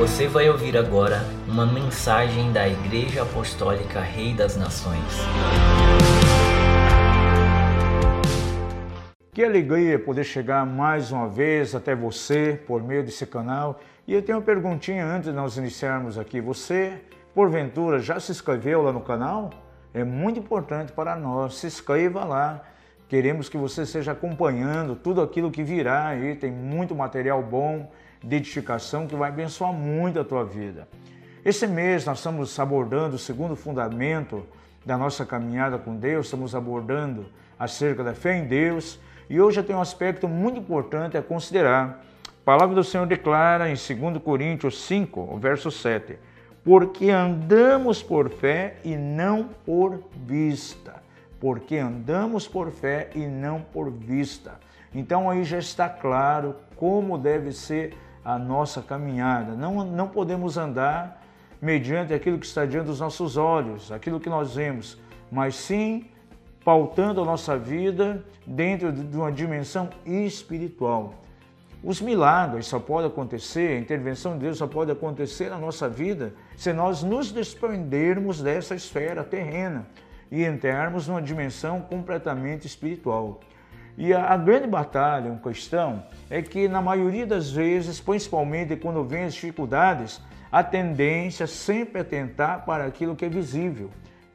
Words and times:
Você 0.00 0.26
vai 0.26 0.48
ouvir 0.48 0.78
agora 0.78 1.18
uma 1.46 1.66
mensagem 1.66 2.50
da 2.54 2.66
Igreja 2.66 3.22
Apostólica 3.22 4.00
Rei 4.00 4.32
das 4.32 4.56
Nações. 4.56 5.04
Que 9.30 9.44
alegria 9.44 9.98
poder 9.98 10.24
chegar 10.24 10.64
mais 10.64 11.12
uma 11.12 11.28
vez 11.28 11.74
até 11.74 11.94
você 11.94 12.58
por 12.66 12.82
meio 12.82 13.04
desse 13.04 13.26
canal. 13.26 13.78
E 14.08 14.14
eu 14.14 14.22
tenho 14.22 14.38
uma 14.38 14.44
perguntinha 14.44 15.04
antes 15.04 15.28
de 15.28 15.36
nós 15.36 15.58
iniciarmos 15.58 16.16
aqui. 16.16 16.40
Você, 16.40 16.94
porventura, 17.34 17.98
já 17.98 18.18
se 18.18 18.32
inscreveu 18.32 18.80
lá 18.80 18.92
no 18.94 19.02
canal? 19.02 19.50
É 19.92 20.02
muito 20.02 20.40
importante 20.40 20.92
para 20.92 21.14
nós. 21.14 21.56
Se 21.56 21.66
inscreva 21.66 22.24
lá. 22.24 22.62
Queremos 23.06 23.50
que 23.50 23.58
você 23.58 23.82
esteja 23.82 24.12
acompanhando 24.12 24.96
tudo 24.96 25.20
aquilo 25.20 25.50
que 25.50 25.62
virá 25.62 26.06
aí. 26.06 26.36
Tem 26.36 26.50
muito 26.50 26.94
material 26.94 27.42
bom 27.42 27.86
de 28.22 28.36
edificação 28.36 29.06
que 29.06 29.14
vai 29.14 29.28
abençoar 29.28 29.72
muito 29.72 30.20
a 30.20 30.24
tua 30.24 30.44
vida. 30.44 30.88
Esse 31.44 31.66
mês 31.66 32.04
nós 32.04 32.18
estamos 32.18 32.58
abordando 32.58 33.16
o 33.16 33.18
segundo 33.18 33.56
fundamento 33.56 34.46
da 34.84 34.96
nossa 34.98 35.24
caminhada 35.24 35.78
com 35.78 35.96
Deus, 35.96 36.26
estamos 36.26 36.54
abordando 36.54 37.26
acerca 37.58 38.04
da 38.04 38.14
fé 38.14 38.36
em 38.36 38.46
Deus 38.46 38.98
e 39.28 39.40
hoje 39.40 39.62
tenho 39.62 39.78
um 39.78 39.82
aspecto 39.82 40.28
muito 40.28 40.58
importante 40.58 41.16
a 41.16 41.22
considerar. 41.22 42.04
A 42.28 42.44
palavra 42.44 42.74
do 42.74 42.82
Senhor 42.82 43.06
declara 43.06 43.70
em 43.70 43.74
2 43.74 44.22
Coríntios 44.22 44.82
5, 44.84 45.38
verso 45.38 45.70
7, 45.70 46.18
porque 46.64 47.10
andamos 47.10 48.02
por 48.02 48.28
fé 48.28 48.76
e 48.84 48.96
não 48.96 49.48
por 49.64 50.02
vista. 50.26 51.02
Porque 51.38 51.76
andamos 51.76 52.46
por 52.46 52.70
fé 52.70 53.10
e 53.14 53.20
não 53.20 53.62
por 53.62 53.90
vista. 53.90 54.58
Então 54.94 55.30
aí 55.30 55.44
já 55.44 55.58
está 55.58 55.88
claro 55.88 56.56
como 56.76 57.16
deve 57.16 57.52
ser 57.52 57.94
a 58.24 58.38
nossa 58.38 58.82
caminhada. 58.82 59.54
Não, 59.54 59.84
não 59.84 60.08
podemos 60.08 60.56
andar 60.56 61.22
mediante 61.60 62.14
aquilo 62.14 62.38
que 62.38 62.46
está 62.46 62.64
diante 62.64 62.86
dos 62.86 63.00
nossos 63.00 63.36
olhos, 63.36 63.92
aquilo 63.92 64.20
que 64.20 64.28
nós 64.28 64.54
vemos, 64.54 64.98
mas 65.30 65.54
sim 65.54 66.06
pautando 66.64 67.20
a 67.20 67.24
nossa 67.24 67.56
vida 67.56 68.24
dentro 68.46 68.92
de 68.92 69.16
uma 69.16 69.32
dimensão 69.32 69.88
espiritual. 70.04 71.14
Os 71.82 72.00
milagres 72.00 72.66
só 72.66 72.78
podem 72.78 73.06
acontecer, 73.06 73.76
a 73.76 73.80
intervenção 73.80 74.34
de 74.34 74.40
Deus 74.40 74.58
só 74.58 74.66
pode 74.66 74.90
acontecer 74.90 75.48
na 75.48 75.58
nossa 75.58 75.88
vida 75.88 76.34
se 76.56 76.72
nós 76.74 77.02
nos 77.02 77.32
desprendermos 77.32 78.42
dessa 78.42 78.74
esfera 78.74 79.24
terrena 79.24 79.86
e 80.30 80.44
entrarmos 80.44 81.08
numa 81.08 81.22
dimensão 81.22 81.80
completamente 81.80 82.66
espiritual. 82.66 83.40
E 84.00 84.14
a, 84.14 84.32
a, 84.32 84.36
grande 84.38 84.66
batalha, 84.66 85.30
uma 85.30 85.38
questão, 85.40 86.02
é 86.30 86.40
que 86.40 86.66
na 86.66 86.80
maioria 86.80 87.26
das 87.26 87.50
vezes, 87.50 88.00
principalmente 88.00 88.74
quando 88.74 89.04
vem 89.04 89.24
as 89.24 89.34
dificuldades, 89.34 90.22
a 90.50 90.64
tendência 90.64 91.46
sempre 91.46 92.00
é 92.00 92.04
tentar 92.04 92.64
para 92.64 92.86
aquilo 92.86 93.14
que 93.14 93.26
é 93.26 93.28
visível. 93.28 93.90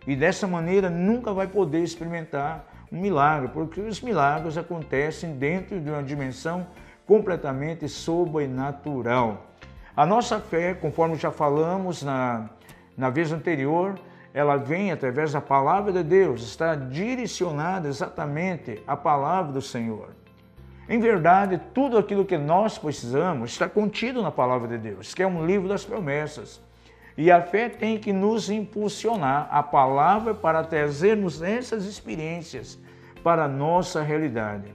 E 0.06 0.16
dessa 0.16 0.46
maneira 0.46 0.88
nunca 0.88 1.34
vai 1.34 1.48
poder 1.48 1.82
experimentar 1.82 2.64
um 2.92 3.02
milagre, 3.02 3.50
porque 3.52 3.82
os 3.82 4.00
milagres 4.02 4.56
acontecem 4.56 5.36
dentro 5.36 5.82
de 5.82 5.90
uma 5.90 6.04
dimensão 6.04 6.68
completamente 7.08 7.90
sobrenatural. 7.90 9.48
A 9.98 10.06
nossa 10.06 10.40
fé, 10.40 10.76
conforme 10.76 11.16
já 11.16 11.32
falamos 11.32 12.04
na, 12.04 12.52
na 12.96 13.10
vez 13.10 13.32
anterior, 13.32 14.00
ela 14.36 14.58
vem 14.58 14.92
através 14.92 15.32
da 15.32 15.40
palavra 15.40 15.94
de 15.94 16.04
Deus, 16.04 16.44
está 16.44 16.76
direcionada 16.76 17.88
exatamente 17.88 18.84
à 18.86 18.94
palavra 18.94 19.54
do 19.54 19.62
Senhor. 19.62 20.10
Em 20.90 21.00
verdade, 21.00 21.58
tudo 21.74 21.98
aquilo 21.98 22.26
que 22.26 22.38
nós 22.38 22.78
precisamos 22.78 23.52
está 23.52 23.70
contido 23.70 24.22
na 24.22 24.30
palavra 24.30 24.68
de 24.68 24.78
Deus, 24.78 25.14
que 25.14 25.24
é 25.24 25.28
um 25.28 25.46
livro 25.46 25.70
das 25.70 25.86
promessas. 25.86 26.62
E 27.18 27.32
a 27.32 27.42
fé 27.42 27.70
tem 27.70 27.98
que 27.98 28.12
nos 28.12 28.50
impulsionar 28.50 29.48
a 29.50 29.64
palavra 29.64 30.34
para 30.34 30.66
trazermos 30.66 31.42
essas 31.42 31.86
experiências 31.86 32.78
para 33.24 33.46
a 33.46 33.48
nossa 33.48 34.02
realidade. 34.04 34.66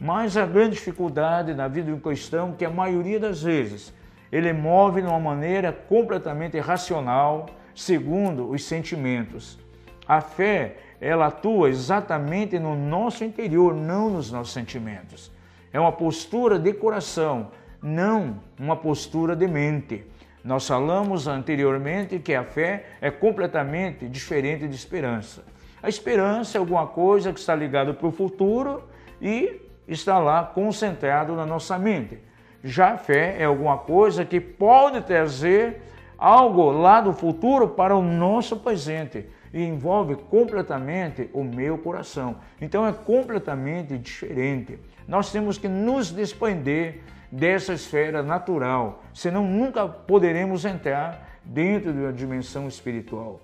Mas 0.00 0.36
a 0.36 0.44
grande 0.44 0.74
dificuldade 0.74 1.54
na 1.54 1.68
vida 1.68 1.92
do 1.92 2.00
cristão 2.00 2.50
é 2.50 2.56
que 2.58 2.64
a 2.64 2.70
maioria 2.70 3.20
das 3.20 3.40
vezes 3.40 3.94
ele 4.36 4.52
move 4.52 5.00
de 5.00 5.08
uma 5.08 5.18
maneira 5.18 5.72
completamente 5.72 6.58
racional, 6.58 7.46
segundo 7.74 8.50
os 8.50 8.64
sentimentos. 8.64 9.58
A 10.06 10.20
fé, 10.20 10.76
ela 11.00 11.28
atua 11.28 11.70
exatamente 11.70 12.58
no 12.58 12.76
nosso 12.76 13.24
interior, 13.24 13.74
não 13.74 14.10
nos 14.10 14.30
nossos 14.30 14.52
sentimentos. 14.52 15.32
É 15.72 15.80
uma 15.80 15.90
postura 15.90 16.58
de 16.58 16.74
coração, 16.74 17.50
não 17.82 18.38
uma 18.60 18.76
postura 18.76 19.34
de 19.34 19.48
mente. 19.48 20.04
Nós 20.44 20.66
falamos 20.68 21.26
anteriormente 21.26 22.18
que 22.18 22.34
a 22.34 22.44
fé 22.44 22.84
é 23.00 23.10
completamente 23.10 24.06
diferente 24.06 24.68
de 24.68 24.74
esperança. 24.74 25.44
A 25.82 25.88
esperança 25.88 26.58
é 26.58 26.60
alguma 26.60 26.86
coisa 26.86 27.32
que 27.32 27.40
está 27.40 27.54
ligada 27.54 27.94
para 27.94 28.06
o 28.06 28.12
futuro 28.12 28.84
e 29.18 29.62
está 29.88 30.18
lá 30.18 30.44
concentrado 30.44 31.34
na 31.34 31.46
nossa 31.46 31.78
mente. 31.78 32.18
Já 32.62 32.94
a 32.94 32.98
fé 32.98 33.36
é 33.38 33.44
alguma 33.44 33.78
coisa 33.78 34.24
que 34.24 34.40
pode 34.40 35.00
trazer 35.02 35.82
algo 36.18 36.70
lá 36.70 37.00
do 37.00 37.12
futuro 37.12 37.68
para 37.68 37.94
o 37.94 38.02
nosso 38.02 38.56
presente 38.56 39.26
e 39.52 39.62
envolve 39.62 40.16
completamente 40.16 41.30
o 41.32 41.44
meu 41.44 41.78
coração. 41.78 42.36
Então 42.60 42.86
é 42.86 42.92
completamente 42.92 43.96
diferente. 43.98 44.78
Nós 45.06 45.30
temos 45.30 45.58
que 45.58 45.68
nos 45.68 46.10
desprender 46.10 47.02
dessa 47.30 47.72
esfera 47.72 48.22
natural, 48.22 49.02
senão 49.12 49.44
nunca 49.44 49.86
poderemos 49.86 50.64
entrar 50.64 51.40
dentro 51.44 51.92
de 51.92 52.00
uma 52.00 52.12
dimensão 52.12 52.66
espiritual. 52.66 53.40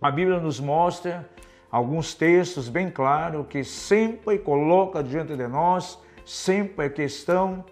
A 0.00 0.10
Bíblia 0.10 0.38
nos 0.38 0.60
mostra 0.60 1.28
alguns 1.70 2.14
textos 2.14 2.68
bem 2.68 2.90
claros 2.90 3.46
que 3.48 3.64
sempre 3.64 4.38
coloca 4.38 5.02
diante 5.02 5.36
de 5.36 5.46
nós 5.48 5.98
sempre 6.24 6.86
a 6.86 6.90
questão 6.90 7.64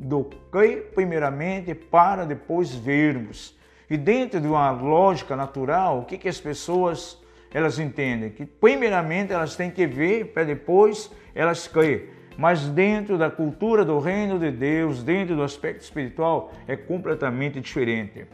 do 0.00 0.24
que 0.24 0.76
primeiramente 0.94 1.74
para 1.74 2.24
depois 2.24 2.74
vermos. 2.74 3.54
E 3.88 3.98
dentro 3.98 4.40
de 4.40 4.46
uma 4.46 4.70
lógica 4.70 5.36
natural, 5.36 6.00
o 6.00 6.04
que, 6.04 6.16
que 6.16 6.28
as 6.28 6.40
pessoas 6.40 7.20
elas 7.52 7.78
entendem? 7.78 8.30
Que 8.30 8.46
primeiramente 8.46 9.32
elas 9.32 9.56
têm 9.56 9.70
que 9.70 9.86
ver 9.86 10.32
para 10.32 10.44
depois 10.44 11.10
elas 11.34 11.68
crer. 11.68 12.16
Mas 12.38 12.66
dentro 12.68 13.18
da 13.18 13.30
cultura 13.30 13.84
do 13.84 13.98
reino 13.98 14.38
de 14.38 14.50
Deus, 14.50 15.02
dentro 15.02 15.36
do 15.36 15.42
aspecto 15.42 15.82
espiritual, 15.82 16.50
é 16.66 16.76
completamente 16.76 17.60
diferente. 17.60 18.24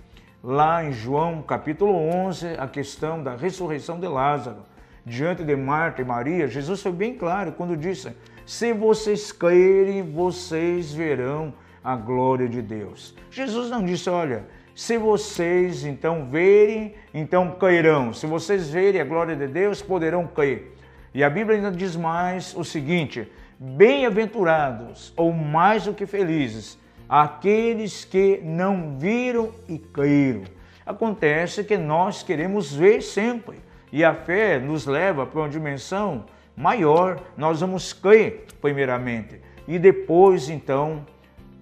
Lá 0.44 0.84
em 0.84 0.92
João 0.92 1.42
capítulo 1.42 1.92
11, 1.92 2.54
a 2.58 2.68
questão 2.68 3.20
da 3.20 3.34
ressurreição 3.34 3.98
de 3.98 4.06
Lázaro, 4.06 4.58
diante 5.06 5.44
de 5.44 5.54
Marta 5.54 6.02
e 6.02 6.04
Maria, 6.04 6.48
Jesus 6.48 6.82
foi 6.82 6.90
bem 6.90 7.14
claro 7.14 7.52
quando 7.52 7.76
disse: 7.76 8.10
Se 8.44 8.72
vocês 8.72 9.30
crerem, 9.30 10.02
vocês 10.02 10.92
verão 10.92 11.54
a 11.82 11.94
glória 11.94 12.48
de 12.48 12.60
Deus. 12.60 13.14
Jesus 13.30 13.70
não 13.70 13.84
disse: 13.84 14.10
Olha, 14.10 14.44
se 14.74 14.98
vocês 14.98 15.84
então 15.84 16.28
verem, 16.28 16.94
então 17.14 17.52
cairão. 17.52 18.12
Se 18.12 18.26
vocês 18.26 18.68
verem 18.68 19.00
a 19.00 19.04
glória 19.04 19.36
de 19.36 19.46
Deus, 19.46 19.80
poderão 19.80 20.26
cair. 20.26 20.74
E 21.14 21.22
a 21.22 21.30
Bíblia 21.30 21.56
ainda 21.56 21.70
diz 21.70 21.94
mais 21.94 22.54
o 22.56 22.64
seguinte: 22.64 23.30
bem-aventurados, 23.58 25.14
ou 25.16 25.32
mais 25.32 25.84
do 25.84 25.94
que 25.94 26.04
felizes, 26.04 26.76
aqueles 27.08 28.04
que 28.04 28.40
não 28.42 28.98
viram 28.98 29.52
e 29.68 29.78
caíram. 29.78 30.42
Acontece 30.84 31.64
que 31.64 31.76
nós 31.76 32.22
queremos 32.22 32.74
ver 32.74 33.02
sempre, 33.02 33.58
e 33.96 34.04
a 34.04 34.12
fé 34.12 34.58
nos 34.58 34.84
leva 34.84 35.24
para 35.24 35.40
uma 35.40 35.48
dimensão 35.48 36.26
maior. 36.54 37.18
Nós 37.34 37.62
vamos 37.62 37.94
crer, 37.94 38.44
primeiramente, 38.60 39.40
e 39.66 39.78
depois, 39.78 40.50
então, 40.50 41.06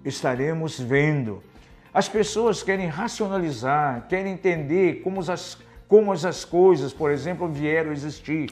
estaremos 0.05 0.81
vendo. 0.81 1.41
As 1.93 2.09
pessoas 2.09 2.61
querem 2.61 2.89
racionalizar, 2.89 4.09
querem 4.09 4.33
entender 4.33 5.01
como 5.05 5.21
as, 5.21 5.57
como 5.87 6.11
as 6.11 6.45
coisas, 6.45 6.93
por 6.93 7.13
exemplo, 7.13 7.47
vieram 7.47 7.91
a 7.91 7.93
existir. 7.93 8.51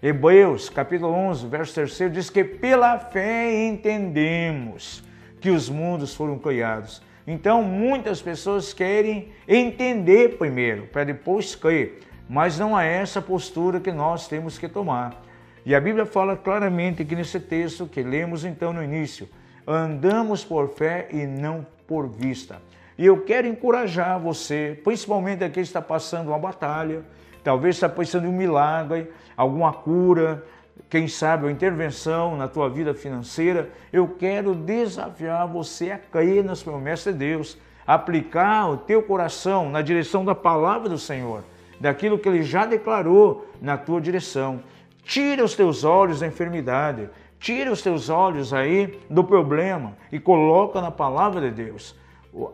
Hebreus, 0.00 0.70
capítulo 0.70 1.12
11, 1.12 1.48
verso 1.48 1.74
3 1.74 2.12
diz 2.12 2.30
que 2.30 2.44
pela 2.44 2.96
fé 2.96 3.66
entendemos 3.66 5.02
que 5.40 5.50
os 5.50 5.68
mundos 5.68 6.14
foram 6.14 6.38
criados. 6.38 7.02
Então, 7.26 7.60
muitas 7.60 8.22
pessoas 8.22 8.72
querem 8.72 9.32
entender 9.48 10.38
primeiro, 10.38 10.86
para 10.86 11.02
depois 11.02 11.56
crer. 11.56 12.08
Mas 12.30 12.56
não 12.56 12.78
é 12.78 12.88
essa 12.88 13.20
postura 13.20 13.80
que 13.80 13.90
nós 13.90 14.28
temos 14.28 14.56
que 14.56 14.68
tomar. 14.68 15.20
E 15.66 15.74
a 15.74 15.80
Bíblia 15.80 16.06
fala 16.06 16.36
claramente 16.36 17.02
aqui 17.02 17.16
nesse 17.16 17.40
texto 17.40 17.88
que 17.88 18.04
lemos 18.04 18.44
então 18.44 18.72
no 18.72 18.84
início: 18.84 19.28
andamos 19.66 20.44
por 20.44 20.68
fé 20.68 21.08
e 21.10 21.26
não 21.26 21.66
por 21.88 22.06
vista. 22.06 22.62
E 22.96 23.04
eu 23.04 23.22
quero 23.22 23.48
encorajar 23.48 24.20
você, 24.20 24.80
principalmente 24.84 25.42
aquele 25.42 25.54
que 25.54 25.70
está 25.70 25.82
passando 25.82 26.28
uma 26.28 26.38
batalha, 26.38 27.02
talvez 27.42 27.74
está 27.74 27.88
passando 27.88 28.28
um 28.28 28.32
milagre, 28.32 29.10
alguma 29.36 29.72
cura, 29.72 30.46
quem 30.88 31.08
sabe 31.08 31.46
uma 31.46 31.52
intervenção 31.52 32.36
na 32.36 32.46
tua 32.46 32.70
vida 32.70 32.94
financeira. 32.94 33.70
Eu 33.92 34.06
quero 34.06 34.54
desafiar 34.54 35.48
você 35.48 35.90
a 35.90 35.98
crer 35.98 36.44
nas 36.44 36.62
promessas 36.62 37.12
de 37.12 37.18
Deus, 37.18 37.58
aplicar 37.84 38.70
o 38.70 38.76
teu 38.76 39.02
coração 39.02 39.68
na 39.68 39.82
direção 39.82 40.24
da 40.24 40.34
palavra 40.34 40.88
do 40.88 40.96
Senhor, 40.96 41.42
daquilo 41.80 42.18
que 42.18 42.28
ele 42.28 42.42
já 42.42 42.66
declarou 42.66 43.48
na 43.60 43.78
tua 43.78 44.00
direção. 44.00 44.60
Tira 45.02 45.42
os 45.42 45.54
teus 45.54 45.82
olhos 45.82 46.20
da 46.20 46.26
enfermidade, 46.26 47.08
tira 47.38 47.72
os 47.72 47.80
teus 47.80 48.10
olhos 48.10 48.52
aí 48.52 49.00
do 49.08 49.24
problema 49.24 49.96
e 50.12 50.20
coloca 50.20 50.80
na 50.80 50.90
palavra 50.90 51.40
de 51.40 51.50
Deus. 51.50 51.98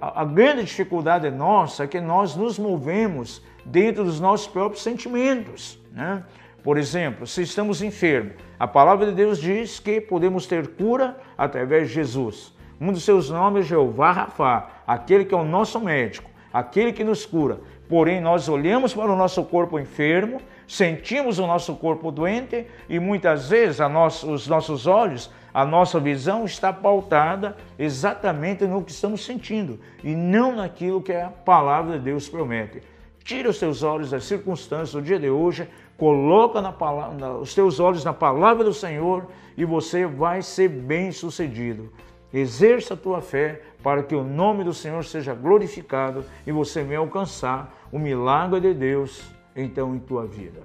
A 0.01 0.25
grande 0.25 0.65
dificuldade 0.65 1.31
nossa 1.31 1.85
é 1.85 1.87
que 1.87 2.01
nós 2.01 2.35
nos 2.35 2.59
movemos 2.59 3.43
dentro 3.65 4.05
dos 4.05 4.21
nossos 4.21 4.47
próprios 4.47 4.83
sentimentos. 4.83 5.79
Né? 5.93 6.23
Por 6.63 6.79
exemplo, 6.79 7.27
se 7.27 7.43
estamos 7.43 7.83
enfermos, 7.83 8.33
a 8.59 8.67
palavra 8.67 9.07
de 9.07 9.13
Deus 9.13 9.39
diz 9.39 9.79
que 9.79 10.01
podemos 10.01 10.47
ter 10.47 10.69
cura 10.69 11.17
através 11.37 11.89
de 11.89 11.95
Jesus. 11.95 12.55
Um 12.81 12.93
dos 12.93 13.05
seus 13.05 13.29
nomes 13.29 13.67
é 13.67 13.69
Jeová 13.69 14.13
Rafa, 14.13 14.67
aquele 14.87 15.25
que 15.25 15.35
é 15.35 15.37
o 15.37 15.45
nosso 15.45 15.79
médico, 15.81 16.31
aquele 16.59 16.93
que 16.93 17.05
nos 17.05 17.27
cura. 17.27 17.61
Porém, 17.87 18.21
nós 18.21 18.49
olhamos 18.49 18.95
para 18.95 19.13
o 19.13 19.17
nosso 19.17 19.45
corpo 19.45 19.79
enfermo, 19.79 20.41
sentimos 20.67 21.39
o 21.39 21.47
nosso 21.47 21.77
corpo 21.77 22.11
doente 22.11 22.67
e 22.89 22.99
muitas 22.99 23.51
vezes 23.51 23.79
nosso, 23.79 24.33
os 24.33 24.49
nossos 24.49 24.87
olhos, 24.87 25.31
a 25.53 25.65
nossa 25.65 26.01
visão 26.01 26.45
está 26.45 26.73
pautada 26.73 27.57
exatamente 27.79 28.65
no 28.65 28.83
que 28.83 28.91
estamos 28.91 29.25
sentindo 29.25 29.79
e 30.03 30.15
não 30.15 30.57
naquilo 30.57 31.03
que 31.03 31.13
a 31.13 31.29
palavra 31.29 31.99
de 31.99 32.05
Deus 32.05 32.29
promete. 32.29 32.83
Tira 33.23 33.51
os 33.51 33.59
teus 33.59 33.83
olhos 33.83 34.11
das 34.11 34.25
circunstâncias 34.25 34.93
do 34.93 35.03
dia 35.03 35.19
de 35.19 35.29
hoje, 35.29 35.69
coloca 35.99 36.63
na 36.63 36.73
palavra, 36.73 37.35
os 37.35 37.55
teus 37.55 37.79
olhos 37.79 38.05
na 38.05 38.13
palavra 38.13 38.65
do 38.65 38.73
Senhor 38.73 39.27
e 39.57 39.65
você 39.65 40.07
vai 40.07 40.43
ser 40.43 40.69
bem 40.69 41.13
sucedido. 41.13 41.93
Exerça 42.39 42.93
a 42.93 42.97
tua 42.99 43.23
fé 43.23 43.63
para 43.83 44.03
que 44.03 44.15
o 44.15 44.23
nome 44.23 44.63
do 44.63 44.75
Senhor 44.75 45.03
seja 45.07 45.33
glorificado 45.33 46.23
e 46.47 46.53
você 46.53 46.83
venha 46.83 46.99
alcançar 46.99 47.75
o 47.91 47.99
milagre 47.99 48.61
de 48.61 48.75
Deus 48.75 49.23
então 49.57 49.97
em 49.97 49.99
tua 49.99 50.27
vida. 50.27 50.61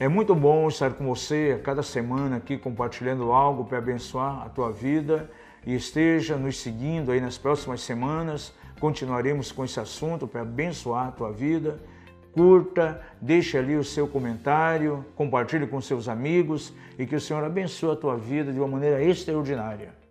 É 0.00 0.08
muito 0.08 0.34
bom 0.34 0.66
estar 0.66 0.92
com 0.94 1.06
você 1.06 1.56
a 1.56 1.62
cada 1.62 1.84
semana 1.84 2.38
aqui 2.38 2.58
compartilhando 2.58 3.30
algo 3.30 3.64
para 3.64 3.78
abençoar 3.78 4.42
a 4.44 4.48
tua 4.48 4.72
vida 4.72 5.30
e 5.64 5.76
esteja 5.76 6.36
nos 6.36 6.58
seguindo 6.58 7.12
aí 7.12 7.20
nas 7.20 7.38
próximas 7.38 7.82
semanas. 7.82 8.52
Continuaremos 8.80 9.52
com 9.52 9.64
esse 9.64 9.78
assunto 9.78 10.26
para 10.26 10.40
abençoar 10.40 11.06
a 11.06 11.12
tua 11.12 11.30
vida 11.30 11.78
curta, 12.32 13.00
deixe 13.20 13.56
ali 13.56 13.76
o 13.76 13.84
seu 13.84 14.08
comentário, 14.08 15.04
compartilhe 15.14 15.68
com 15.68 15.80
seus 15.80 16.08
amigos 16.08 16.74
e 16.98 17.06
que 17.06 17.14
o 17.14 17.20
Senhor 17.20 17.44
abençoe 17.44 17.92
a 17.92 17.96
tua 17.96 18.16
vida 18.16 18.52
de 18.52 18.58
uma 18.58 18.66
maneira 18.66 19.00
extraordinária. 19.00 20.03